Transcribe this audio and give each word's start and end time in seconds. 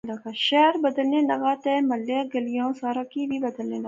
شہر 0.47 0.73
بدھنے 0.83 1.19
لغا 1.29 1.53
تہ 1.63 1.73
محلے 1.89 2.19
گلیاں 2.33 2.69
سارا 2.79 3.03
کی 3.11 3.21
وی 3.29 3.37
بدھنے 3.43 3.75
لغا 3.79 3.79